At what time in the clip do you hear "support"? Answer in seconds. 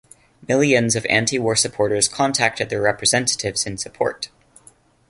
3.77-4.29